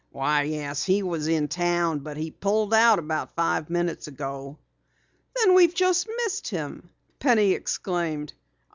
[0.09, 4.57] "Why, yes, he was in town, but he pulled out about five minutes ago."
[5.35, 6.89] "Then we've just missed him!"
[7.19, 8.33] Penny exclaimed.